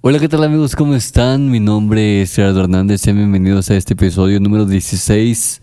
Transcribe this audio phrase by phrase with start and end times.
[0.00, 0.76] Hola, ¿qué tal amigos?
[0.76, 1.50] ¿Cómo están?
[1.50, 3.00] Mi nombre es Gerardo Hernández.
[3.00, 5.60] Sean bienvenidos a este episodio número 16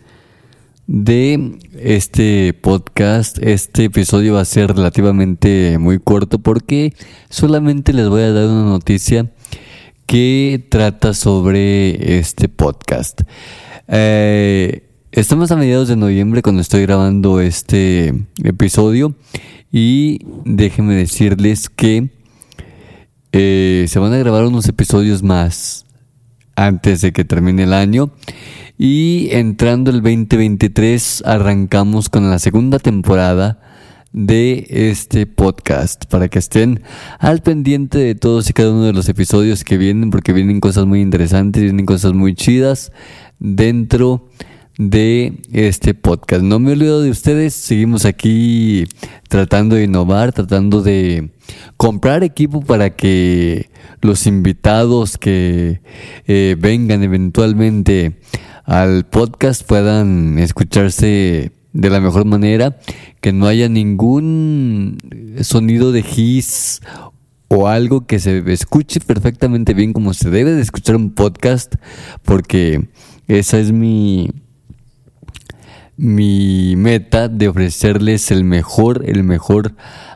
[0.88, 3.38] de este podcast.
[3.42, 6.94] Este episodio va a ser relativamente muy corto porque
[7.30, 9.32] solamente les voy a dar una noticia
[10.06, 13.22] que trata sobre este podcast.
[13.88, 14.84] Eh,
[15.14, 18.14] estamos a mediados de noviembre cuando estoy grabando este
[18.44, 19.16] episodio
[19.72, 22.10] y déjenme decirles que
[23.38, 25.86] eh, se van a grabar unos episodios más
[26.56, 28.14] antes de que termine el año.
[28.78, 33.60] Y entrando el 2023 arrancamos con la segunda temporada
[34.14, 36.82] de este podcast para que estén
[37.20, 40.86] al pendiente de todos y cada uno de los episodios que vienen porque vienen cosas
[40.86, 42.94] muy interesantes, vienen cosas muy chidas
[43.40, 46.44] dentro de este podcast.
[46.44, 48.86] No me olvido de ustedes, seguimos aquí
[49.30, 51.32] tratando de innovar, tratando de
[51.78, 53.70] comprar equipo para que
[54.02, 55.82] los invitados que
[56.28, 58.20] eh, vengan eventualmente
[58.66, 62.78] al podcast puedan escucharse de la mejor manera,
[63.22, 64.98] que no haya ningún
[65.42, 66.82] sonido de his
[67.48, 71.76] o algo que se escuche perfectamente bien como se debe de escuchar un podcast,
[72.24, 72.90] porque
[73.28, 74.32] esa es mi
[75.98, 79.76] mi meta de ofrecerles el mejor, el mejor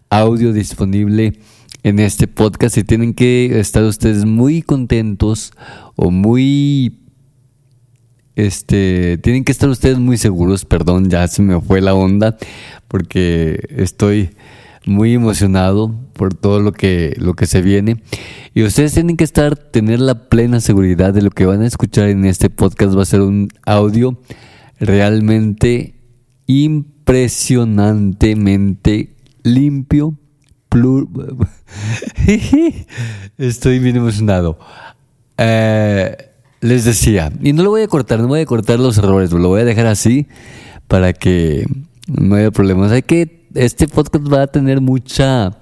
[0.10, 1.40] audio disponible
[1.84, 2.78] en este podcast.
[2.78, 5.54] Y tienen que estar ustedes muy contentos
[5.96, 6.96] o muy
[8.36, 12.38] este tienen que estar ustedes muy seguros, perdón, ya se me fue la onda
[12.88, 14.32] porque estoy
[14.86, 18.02] muy emocionado por todo lo que lo que se viene.
[18.54, 22.10] Y ustedes tienen que estar tener la plena seguridad de lo que van a escuchar
[22.10, 22.98] en este podcast.
[22.98, 24.20] Va a ser un audio
[24.80, 25.94] realmente
[26.48, 30.18] impresionantemente limpio.
[33.38, 34.58] Estoy bien emocionado.
[35.38, 36.16] Eh,
[36.62, 39.48] les decía, y no lo voy a cortar, no voy a cortar los errores, lo
[39.48, 40.28] voy a dejar así
[40.88, 41.66] para que
[42.08, 42.92] no haya problemas.
[42.92, 45.58] Hay que, este podcast va a tener mucha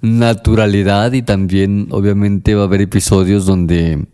[0.00, 4.06] naturalidad y también obviamente va a haber episodios donde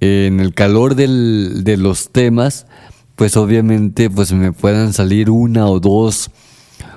[0.00, 2.66] en el calor del, de los temas
[3.16, 6.30] pues obviamente pues me puedan salir una o dos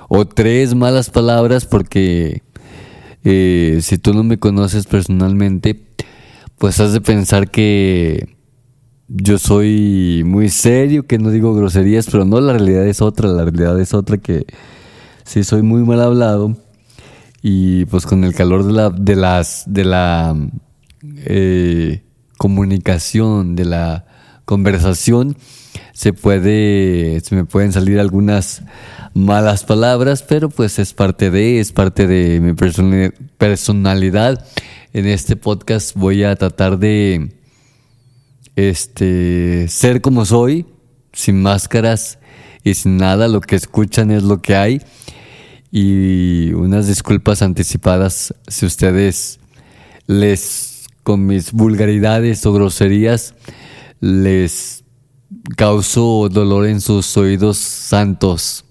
[0.08, 2.42] o tres malas palabras porque
[3.24, 5.82] eh, si tú no me conoces personalmente
[6.58, 8.36] pues has de pensar que
[9.12, 13.44] yo soy muy serio, que no digo groserías, pero no, la realidad es otra, la
[13.44, 14.46] realidad es otra que
[15.24, 16.56] sí soy muy mal hablado.
[17.42, 20.36] Y pues con el calor de la, de las, de la
[21.02, 22.04] eh,
[22.36, 24.04] comunicación, de la
[24.44, 25.36] conversación,
[25.92, 28.62] se puede, se me pueden salir algunas
[29.14, 32.54] malas palabras, pero pues es parte de, es parte de mi
[33.38, 34.46] personalidad.
[34.92, 37.32] En este podcast voy a tratar de
[38.56, 40.66] este ser como soy,
[41.12, 42.18] sin máscaras
[42.64, 44.82] y sin nada, lo que escuchan es lo que hay.
[45.72, 49.38] Y unas disculpas anticipadas si ustedes
[50.06, 53.34] les con mis vulgaridades o groserías
[54.00, 54.84] les
[55.56, 58.64] causó dolor en sus oídos santos,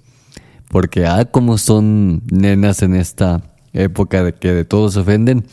[0.70, 3.42] porque ah, como son nenas en esta
[3.74, 5.46] época de que de todos ofenden,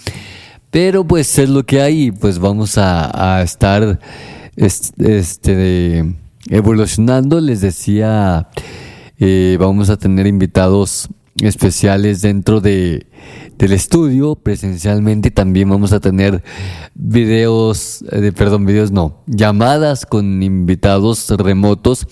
[0.70, 2.10] pero pues es lo que hay.
[2.10, 3.98] Pues vamos a, estar
[4.56, 6.04] este,
[6.48, 8.48] evolucionando, les decía,
[9.18, 11.08] eh, vamos a tener invitados
[11.40, 13.06] especiales dentro de,
[13.58, 15.30] del estudio presencialmente.
[15.30, 16.42] También vamos a tener
[16.94, 22.06] videos, eh, perdón, videos no, llamadas con invitados remotos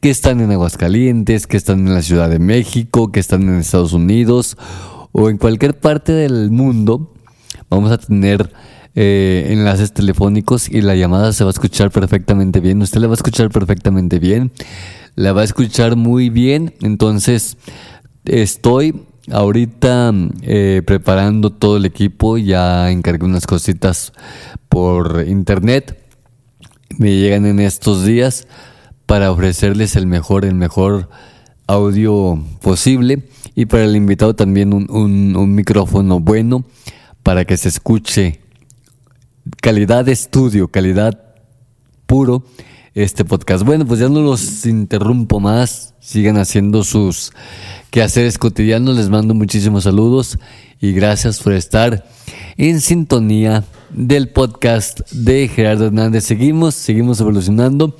[0.00, 3.92] que están en Aguascalientes, que están en la Ciudad de México, que están en Estados
[3.92, 4.56] Unidos
[5.12, 7.14] o en cualquier parte del mundo.
[7.70, 8.52] Vamos a tener
[8.94, 12.82] eh, enlaces telefónicos y la llamada se va a escuchar perfectamente bien.
[12.82, 14.52] Usted la va a escuchar perfectamente bien.
[15.14, 16.74] La va a escuchar muy bien.
[16.82, 17.56] Entonces,
[18.24, 20.12] Estoy ahorita
[20.42, 24.12] eh, preparando todo el equipo, ya encargué unas cositas
[24.68, 25.98] por internet,
[26.98, 28.46] me llegan en estos días
[29.06, 31.08] para ofrecerles el mejor, el mejor
[31.66, 33.28] audio posible.
[33.54, 36.64] Y para el invitado también un, un, un micrófono bueno
[37.22, 38.40] para que se escuche.
[39.60, 41.20] Calidad de estudio, calidad
[42.06, 42.44] puro
[42.94, 43.64] este podcast.
[43.64, 45.94] Bueno, pues ya no los interrumpo más.
[46.00, 47.32] Sigan haciendo sus
[47.90, 48.96] quehaceres cotidianos.
[48.96, 50.38] Les mando muchísimos saludos
[50.80, 52.04] y gracias por estar
[52.56, 56.24] en sintonía del podcast de Gerardo Hernández.
[56.24, 57.96] Seguimos, seguimos evolucionando.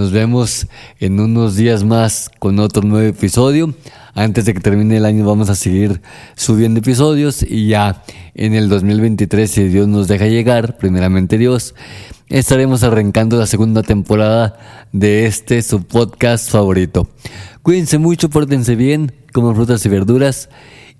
[0.00, 0.66] Nos vemos
[0.98, 3.74] en unos días más con otro nuevo episodio.
[4.14, 6.00] Antes de que termine el año vamos a seguir
[6.36, 8.02] subiendo episodios y ya
[8.34, 11.74] en el 2023, si Dios nos deja llegar, primeramente Dios,
[12.30, 17.06] estaremos arrancando la segunda temporada de este su podcast favorito.
[17.60, 20.48] Cuídense mucho, pórtense bien, coman frutas y verduras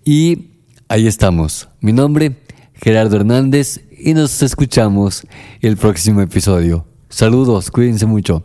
[0.04, 0.50] y
[0.88, 1.70] ahí estamos.
[1.80, 2.36] Mi nombre,
[2.74, 5.26] Gerardo Hernández y nos escuchamos
[5.62, 6.84] el próximo episodio.
[7.08, 8.44] Saludos, cuídense mucho.